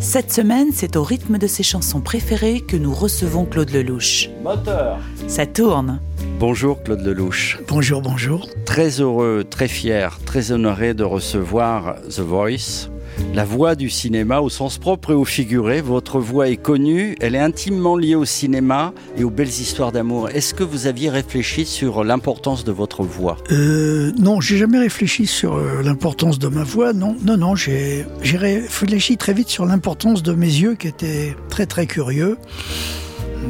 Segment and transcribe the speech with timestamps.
[0.00, 4.30] Cette semaine, c'est au rythme de ses chansons préférées que nous recevons Claude Lelouch.
[4.42, 4.98] Moteur.
[5.28, 6.00] Ça tourne.
[6.38, 7.58] Bonjour Claude Lelouch.
[7.68, 8.48] Bonjour, bonjour.
[8.64, 12.88] Très heureux, très fier, très honoré de recevoir The Voice,
[13.34, 15.80] la voix du cinéma au sens propre et au figuré.
[15.80, 20.28] Votre voix est connue, elle est intimement liée au cinéma et aux belles histoires d'amour.
[20.30, 23.36] Est-ce que vous aviez réfléchi sur l'importance de votre voix?
[23.52, 26.92] Euh, Non, j'ai jamais réfléchi sur euh, l'importance de ma voix.
[26.92, 31.66] Non, non, non, j'ai réfléchi très vite sur l'importance de mes yeux qui étaient très
[31.66, 32.36] très curieux.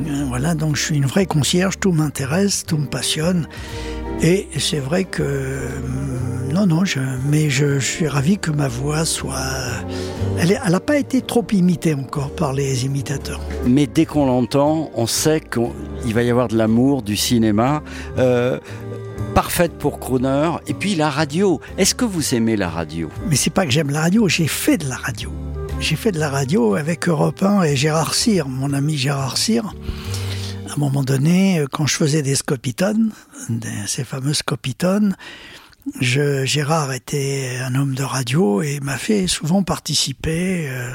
[0.07, 3.49] Euh, voilà, donc je suis une vraie concierge, tout m'intéresse, tout me passionne.
[4.23, 5.69] Et c'est vrai que euh,
[6.53, 9.37] non, non, je, mais je, suis ravi que ma voix soit.
[10.39, 13.41] Elle n'a pas été trop imitée encore par les imitateurs.
[13.67, 17.83] Mais dès qu'on l'entend, on sait qu'il va y avoir de l'amour, du cinéma.
[18.19, 18.59] Euh,
[19.35, 20.51] parfaite pour Crooner.
[20.67, 21.61] Et puis la radio.
[21.79, 23.09] Est-ce que vous aimez la radio?
[23.29, 25.33] Mais c'est pas que j'aime la radio, j'ai fait de la radio.
[25.79, 29.73] J'ai fait de la radio avec Europe 1 et Gérard Cyr, mon ami Gérard Cyr.
[30.69, 32.35] À un moment donné, quand je faisais des
[33.49, 35.17] scopitones, ces fameux scopitones,
[36.01, 40.91] je, Gérard était un homme de radio et m'a fait souvent participer euh,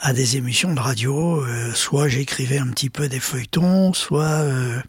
[0.00, 1.42] à des émissions de radio.
[1.42, 4.80] Euh, soit j'écrivais un petit peu des feuilletons, soit euh,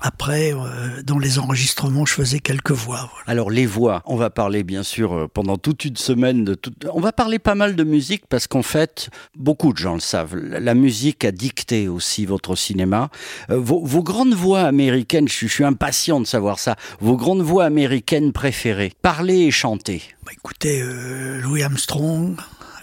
[0.00, 3.10] après, euh, dans les enregistrements, je faisais quelques voix.
[3.26, 6.72] Alors les voix, on va parler bien sûr pendant toute une semaine de tout...
[6.92, 10.36] On va parler pas mal de musique parce qu'en fait, beaucoup de gens le savent.
[10.36, 13.10] La musique a dicté aussi votre cinéma.
[13.48, 16.76] Vos, vos, grandes voix américaines, je, je, suis impatient de savoir ça.
[17.00, 20.02] Vos grandes voix américaines préférées, parler et chanter.
[20.24, 20.82] Bah, écoutez,
[21.42, 22.36] Louis Armstrong,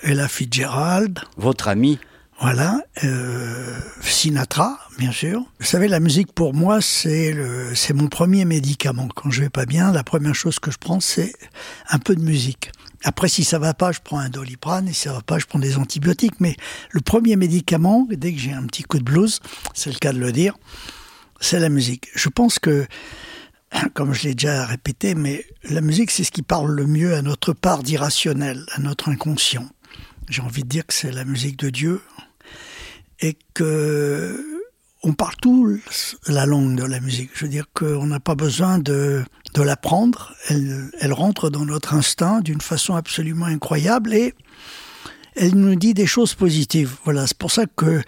[0.04, 1.20] Ella Fitzgerald.
[1.38, 2.00] Votre ami
[2.40, 5.44] voilà, euh, Sinatra, bien sûr.
[5.60, 9.08] Vous savez, la musique pour moi, c'est le, c'est mon premier médicament.
[9.08, 11.34] Quand je vais pas bien, la première chose que je prends, c'est
[11.90, 12.72] un peu de musique.
[13.04, 15.48] Après, si ça va pas, je prends un doliprane, et si ça va pas, je
[15.48, 16.40] prends des antibiotiques.
[16.40, 16.56] Mais
[16.92, 19.40] le premier médicament, dès que j'ai un petit coup de blues,
[19.74, 20.56] c'est le cas de le dire,
[21.40, 22.08] c'est la musique.
[22.14, 22.86] Je pense que,
[23.96, 27.24] comme je l'ai déjà répété, mais la musique, c'est ce qui parle le mieux à
[27.24, 29.68] notre part d'irrationnel, à notre inconscient.
[30.30, 32.02] J'ai envie de dire que c'est la musique de Dieu,
[33.20, 34.44] et que
[35.04, 35.80] on parle tout
[36.28, 37.30] la langue de la musique.
[37.34, 39.24] Je veux dire qu'on n'a pas besoin de,
[39.54, 40.34] de l'apprendre.
[40.50, 44.34] Elle, elle rentre dans notre instinct d'une façon absolument incroyable et
[45.38, 46.96] elle nous dit des choses positives.
[47.04, 48.02] Voilà, c'est pour ça que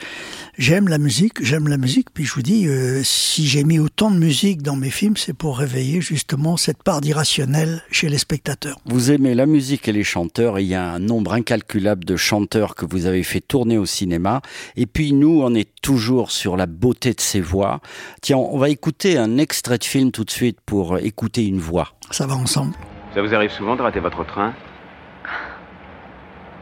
[0.58, 2.08] j'aime la musique, j'aime la musique.
[2.14, 5.34] Puis je vous dis, euh, si j'ai mis autant de musique dans mes films, c'est
[5.34, 8.80] pour réveiller justement cette part d'irrationnel chez les spectateurs.
[8.86, 12.16] Vous aimez la musique et les chanteurs, et il y a un nombre incalculable de
[12.16, 14.42] chanteurs que vous avez fait tourner au cinéma.
[14.76, 17.82] Et puis nous, on est toujours sur la beauté de ces voix.
[18.22, 21.90] Tiens, on va écouter un extrait de film tout de suite pour écouter une voix.
[22.12, 22.74] Ça va ensemble.
[23.14, 24.54] Ça vous arrive souvent de rater votre train?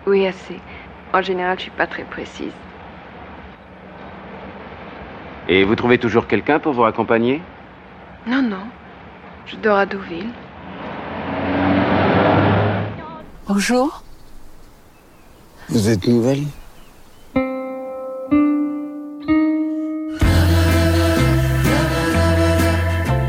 [0.07, 0.59] Oui, assez.
[1.13, 2.53] En général, je suis pas très précise.
[5.49, 7.41] Et vous trouvez toujours quelqu'un pour vous accompagner?
[8.25, 8.65] Non, non.
[9.45, 10.29] Je dors à Deauville.
[13.47, 14.03] Bonjour.
[15.69, 16.43] Vous êtes nouvelle?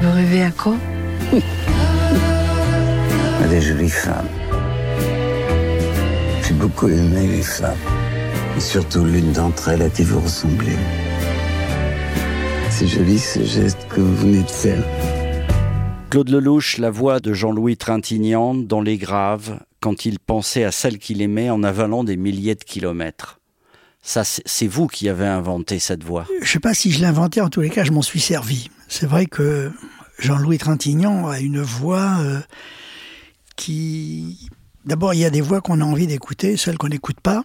[0.01, 0.75] Vous rêvez à quoi?
[3.43, 4.27] À des jolies femmes.
[6.59, 7.79] J'ai beaucoup aimé les femmes.
[8.57, 10.75] Et surtout l'une d'entre elles à qui vous ressemblez.
[12.71, 14.83] C'est joli ce geste que vous venez de faire.
[16.11, 20.99] Claude Lelouch, la voix de Jean-Louis Trintignant dans Les Graves, quand il pensait à celle
[20.99, 23.39] qu'il aimait en avalant des milliers de kilomètres.
[24.03, 26.27] Ça, c'est vous qui avez inventé cette voix.
[26.43, 28.69] Je sais pas si je l'ai inventé, en tous les cas, je m'en suis servi.
[28.89, 29.71] C'est vrai que
[30.19, 32.41] Jean-Louis Trintignant a une voix euh,
[33.55, 34.49] qui
[34.85, 37.45] D'abord, il y a des voix qu'on a envie d'écouter, celles qu'on n'écoute pas.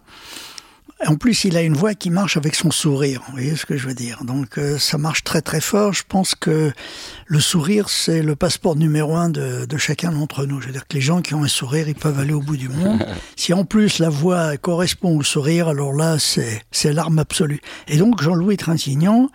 [1.06, 3.20] En plus, il a une voix qui marche avec son sourire.
[3.26, 5.92] Vous voyez ce que je veux dire Donc, euh, ça marche très très fort.
[5.92, 6.72] Je pense que
[7.26, 10.60] le sourire, c'est le passeport numéro un de, de chacun d'entre nous.
[10.60, 12.56] Je veux dire que les gens qui ont un sourire, ils peuvent aller au bout
[12.56, 13.04] du monde.
[13.36, 17.60] si en plus la voix correspond au sourire, alors là, c'est c'est l'arme absolue.
[17.88, 19.28] Et donc, Jean-Louis Trintignant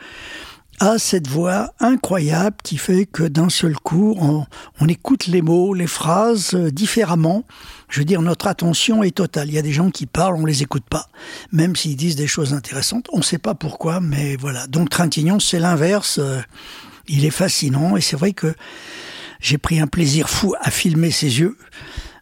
[0.79, 4.45] a cette voix incroyable qui fait que d'un seul coup, on,
[4.79, 7.43] on, écoute les mots, les phrases euh, différemment.
[7.89, 9.49] Je veux dire, notre attention est totale.
[9.49, 11.07] Il y a des gens qui parlent, on les écoute pas,
[11.51, 13.07] même s'ils disent des choses intéressantes.
[13.11, 14.67] On ne sait pas pourquoi, mais voilà.
[14.67, 16.19] Donc Trintignant, c'est l'inverse.
[16.19, 16.39] Euh,
[17.07, 18.53] il est fascinant et c'est vrai que
[19.39, 21.57] j'ai pris un plaisir fou à filmer ses yeux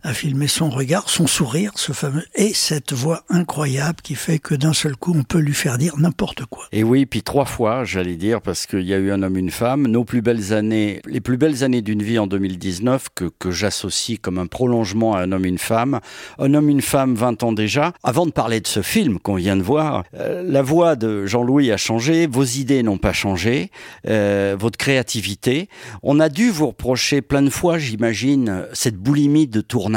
[0.07, 4.55] à filmer son regard, son sourire, ce fameux, et cette voix incroyable qui fait que
[4.55, 6.63] d'un seul coup, on peut lui faire dire n'importe quoi.
[6.71, 9.51] Et oui, puis trois fois, j'allais dire, parce qu'il y a eu un homme, une
[9.51, 13.51] femme, nos plus belles années, les plus belles années d'une vie en 2019, que, que
[13.51, 15.99] j'associe comme un prolongement à un homme, une femme.
[16.39, 17.91] Un homme, une femme, 20 ans déjà.
[18.01, 21.69] Avant de parler de ce film qu'on vient de voir, euh, la voix de Jean-Louis
[21.69, 23.71] a changé, vos idées n'ont pas changé,
[24.07, 25.67] euh, votre créativité.
[26.01, 29.96] On a dû vous reprocher plein de fois, j'imagine, cette boulimie de tournage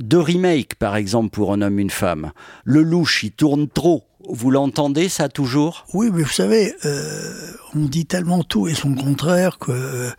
[0.00, 2.32] deux remakes, par exemple, pour un homme, une femme.
[2.64, 4.04] Le louche, il tourne trop.
[4.28, 5.84] Vous l'entendez, ça, toujours?
[5.94, 7.32] Oui, mais vous savez, euh,
[7.74, 9.72] on dit tellement tout et son contraire que...
[9.72, 10.10] Euh,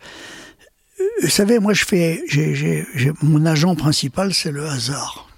[1.22, 2.22] vous savez, moi, je fais...
[3.22, 5.28] mon agent principal, c'est le hasard.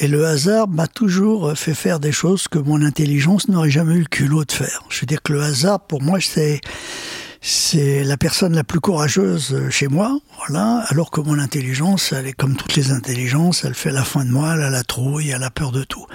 [0.00, 4.00] Et le hasard m'a toujours fait faire des choses que mon intelligence n'aurait jamais eu
[4.00, 4.84] le culot de faire.
[4.88, 6.60] Je veux dire que le hasard, pour moi, c'est
[7.40, 12.32] c'est la personne la plus courageuse chez moi, voilà, alors que mon intelligence, elle est
[12.32, 15.42] comme toutes les intelligences, elle fait la fin de moi, elle a la trouille, elle
[15.42, 16.06] a peur de tout.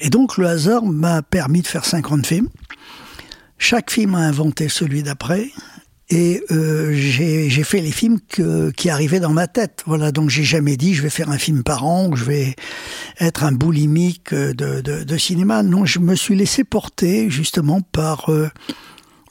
[0.00, 2.48] Et donc le hasard m'a permis de faire 50 films.
[3.58, 5.50] Chaque film a inventé celui d'après.
[6.08, 9.82] Et euh, j'ai fait les films que, qui arrivaient dans ma tête.
[9.86, 12.54] Voilà, donc j'ai jamais dit je vais faire un film par an, ou je vais
[13.18, 15.64] être un boulimique de, de, cinéma.
[15.64, 18.48] Non, je me suis laissé porter justement par euh,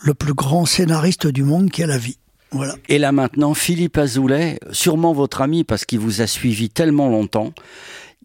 [0.06, 2.18] le plus grand scénariste du monde qui a la vie.
[2.52, 2.76] Voilà.
[2.88, 7.54] Et là maintenant, Philippe Azoulay, sûrement votre ami parce qu'il vous a suivi tellement longtemps,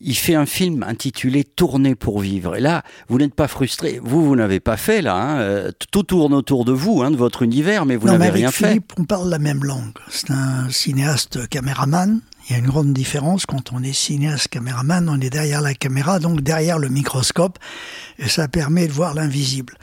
[0.01, 2.57] il fait un film intitulé Tourner pour vivre.
[2.57, 4.01] Et là, vous n'êtes pas frustré.
[4.03, 5.15] Vous, vous n'avez pas fait là.
[5.15, 5.41] Hein.
[5.41, 8.69] Euh, tout tourne autour de vous, hein, de votre univers, mais vous n'avez rien fait.
[8.69, 9.93] Philippe, on parle la même langue.
[10.09, 12.21] C'est un cinéaste caméraman.
[12.49, 15.75] Il y a une grande différence quand on est cinéaste caméraman, on est derrière la
[15.75, 17.59] caméra, donc derrière le microscope,
[18.19, 19.75] et ça permet de voir l'invisible.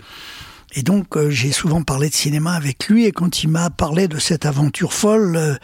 [0.78, 4.08] Et donc euh, j'ai souvent parlé de cinéma avec lui et quand il m'a parlé
[4.08, 5.56] de cette aventure folle, euh,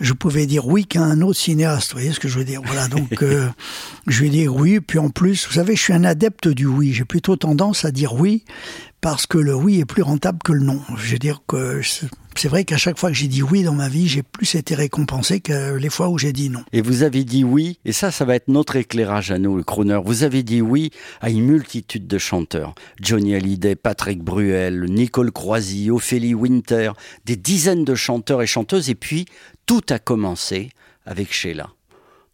[0.00, 1.92] je pouvais dire oui qu'à un autre cinéaste.
[1.92, 3.48] Vous voyez ce que je veux dire Voilà, donc euh,
[4.06, 4.80] je lui ai dit oui.
[4.80, 6.92] Puis en plus, vous savez, je suis un adepte du oui.
[6.92, 8.44] J'ai plutôt tendance à dire oui
[9.00, 10.82] parce que le oui est plus rentable que le non.
[10.98, 11.80] Je veux dire que
[12.36, 14.74] c'est vrai qu'à chaque fois que j'ai dit oui dans ma vie, j'ai plus été
[14.74, 16.62] récompensé que les fois où j'ai dit non.
[16.72, 19.62] Et vous avez dit oui, et ça, ça va être notre éclairage à nous, le
[19.62, 20.00] crooner.
[20.04, 20.90] Vous avez dit oui
[21.20, 22.74] à une multitude de chanteurs.
[23.00, 26.92] Johnny Hallyday, Patrick Bruel, Nicole Croisy, Ophélie Winter,
[27.24, 29.26] des dizaines de chanteurs et chanteuses, et puis
[29.66, 30.70] tout a commencé
[31.06, 31.70] avec Sheila.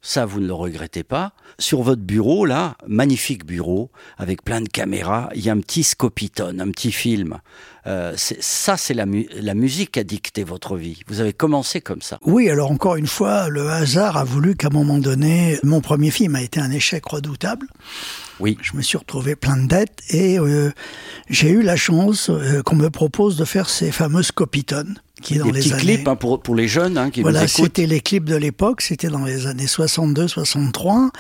[0.00, 1.32] Ça, vous ne le regrettez pas.
[1.58, 5.82] Sur votre bureau, là, magnifique bureau, avec plein de caméras, il y a un petit
[5.82, 7.38] scopitone, un petit film.
[7.86, 11.00] Euh, ça, c'est la, la, musique qui a dicté votre vie.
[11.08, 12.18] Vous avez commencé comme ça.
[12.22, 16.10] Oui, alors encore une fois, le hasard a voulu qu'à un moment donné, mon premier
[16.10, 17.66] film a été un échec redoutable.
[18.40, 18.56] Oui.
[18.62, 20.70] Je me suis retrouvé plein de dettes et euh,
[21.28, 25.00] j'ai eu la chance euh, qu'on me propose de faire ces fameuses copitones.
[25.23, 25.82] Qui est dans Des les petits années...
[25.82, 27.65] clips hein, pour, pour les jeunes hein, qui voilà, nous écoutent.
[27.65, 31.11] c'était les clips de l'époque, c'était dans les années 62-63.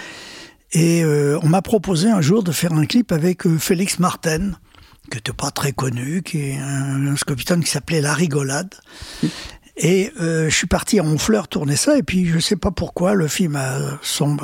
[0.72, 4.52] Et euh, on m'a proposé un jour de faire un clip avec euh, Félix Martin,
[5.10, 8.74] qui n'était pas très connu, qui est un, un scopitone qui s'appelait La Rigolade.
[9.80, 13.14] Et euh, je suis parti à Honfleur tourner ça, et puis je sais pas pourquoi,
[13.14, 13.78] le film a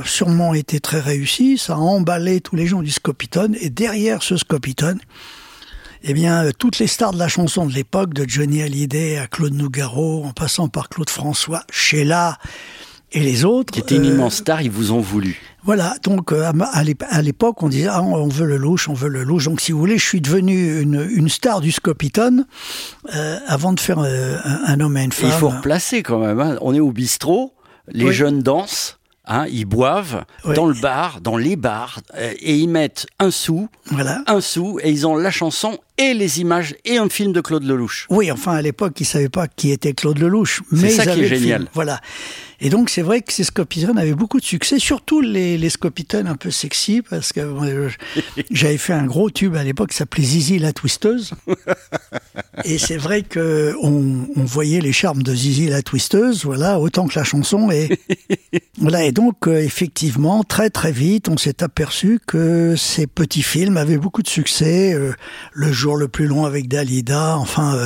[0.05, 4.37] sûrement été très réussi, ça a emballé tous les gens du Scopitone, et derrière ce
[4.37, 5.01] Scopitone,
[6.07, 9.55] eh bien, toutes les stars de la chanson de l'époque, de Johnny Hallyday à Claude
[9.55, 12.39] Nougaro, en passant par Claude François, Sheila
[13.13, 13.73] et les autres.
[13.73, 15.41] Qui étaient une immense star, ils vous ont voulu.
[15.63, 19.23] Voilà, donc euh, à l'époque, on disait ah, on veut le louche, on veut le
[19.23, 19.47] louche.
[19.47, 22.45] Donc si vous voulez, je suis devenu une, une star du Scopitone
[23.15, 25.31] euh, avant de faire euh, un, un, homme et une femme.
[25.31, 26.39] Et il faut replacer quand même.
[26.39, 26.59] Hein.
[26.61, 27.55] On est au bistrot,
[27.89, 28.13] les oui.
[28.13, 28.99] jeunes dansent.
[29.27, 33.71] Hein, ils boivent dans le bar, dans les bars, euh, et ils mettent un sou,
[33.87, 34.23] voilà.
[34.27, 37.65] un sou, et ils ont la chanson et les images et un film de Claude
[37.65, 38.07] Lelouch.
[38.11, 41.21] Oui, enfin à l'époque, ils savaient pas qui était Claude Lelouch, mais ça ils qui
[41.23, 41.61] est génial.
[41.63, 41.71] Film.
[41.73, 42.01] Voilà.
[42.65, 46.27] Et donc c'est vrai que ces Scopitones avaient beaucoup de succès, surtout les, les Scopitones
[46.27, 47.91] un peu sexy, parce que euh,
[48.51, 51.35] j'avais fait un gros tube à l'époque qui s'appelait Zizi la twisteuse.
[52.65, 57.07] et c'est vrai que on, on, voyait les charmes de Zizi la twisteuse, voilà, autant
[57.07, 57.71] que la chanson.
[57.71, 58.01] Et
[58.79, 59.05] voilà.
[59.05, 63.99] Et donc euh, effectivement, très très vite, on s'est aperçu que ces petits films avaient
[63.99, 64.95] beaucoup de succès.
[64.95, 65.13] Euh,
[65.53, 67.79] le jour le plus long avec Dalida, enfin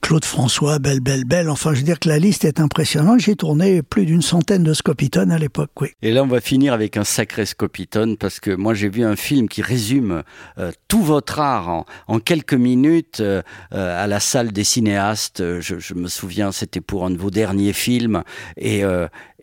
[0.00, 1.48] Claude François, Belle Belle Belle.
[1.48, 3.20] Enfin, je veux dire que la liste est impressionnante.
[3.20, 5.88] J'ai tourné plus d'une centaine de scopitones à l'époque, oui.
[6.02, 9.16] Et là, on va finir avec un sacré scopitone parce que moi, j'ai vu un
[9.16, 10.22] film qui résume
[10.58, 15.60] euh, tout votre art en, quelques minutes euh, à la salle des cinéastes.
[15.60, 18.22] Je, je me souviens, c'était pour un de vos derniers films.
[18.56, 18.82] Et,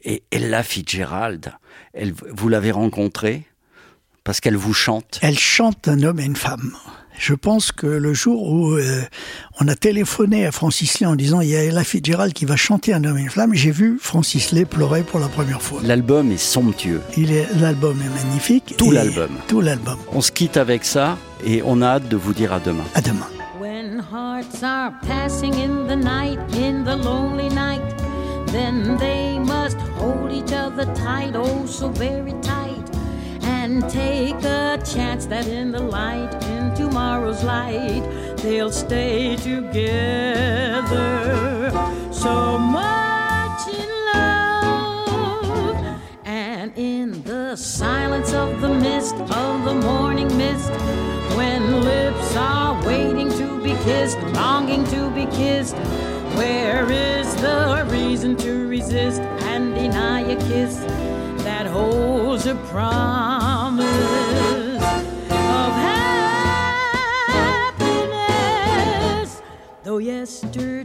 [0.04, 1.54] et Ella Fitzgerald,
[1.94, 3.46] elle, vous l'avez rencontrée?
[4.24, 5.20] Parce qu'elle vous chante?
[5.22, 6.74] Elle chante un homme et une femme.
[7.18, 9.02] Je pense que le jour où euh,
[9.60, 12.56] on a téléphoné à Francis Lay en disant il y a Ella Fitzgerald qui va
[12.56, 15.82] chanter Un homme et une flamme, j'ai vu Francis Lay pleurer pour la première fois.
[15.84, 17.02] L'album est somptueux.
[17.18, 18.76] Il est, l'album est magnifique.
[18.78, 19.30] Tout l'album.
[19.48, 19.98] Tout l'album.
[20.14, 22.86] On se quitte avec ça et on a hâte de vous dire à demain.
[22.94, 23.28] À demain.
[23.60, 27.82] When hearts are passing in the night, in the lonely night,
[28.52, 32.57] then they must hold each other tight, oh so very tight.
[33.68, 38.02] And take a chance that in the light, in tomorrow's light,
[38.38, 40.90] they'll stay together.
[42.14, 50.72] So much in love, and in the silence of the mist, of the morning mist,
[51.36, 55.76] when lips are waiting to be kissed, longing to be kissed.
[56.38, 59.20] Where is the reason to resist
[59.52, 60.86] and deny a kiss?
[61.48, 62.17] that holds
[62.48, 63.88] a promise
[65.30, 65.74] of
[67.76, 69.42] happiness.
[69.84, 70.77] Though yesterday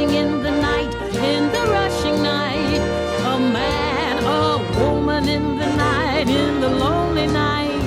[0.00, 2.80] passing in the night, in the rushing night,
[3.24, 7.82] a man, a woman in the night, in the lonely night,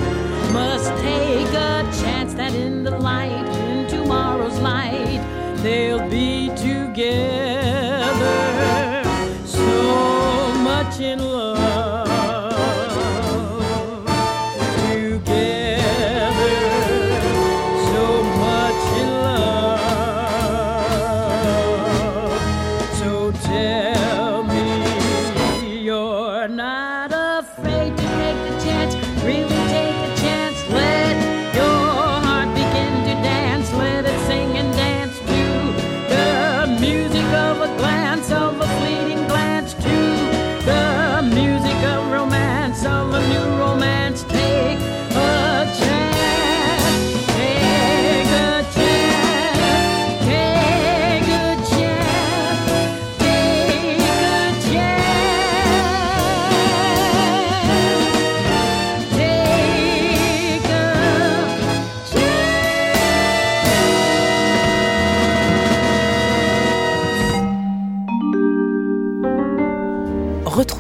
[0.51, 5.21] must take a chance that in the light, in tomorrow's light,
[5.57, 7.03] they'll be together.
[9.45, 11.32] So much in love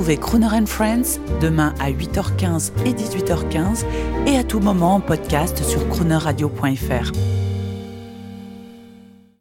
[0.03, 3.85] Retrouvez Crooner and Friends demain à 8h15 et 18h15
[4.27, 7.32] et à tout moment en podcast sur croonerradio.fr.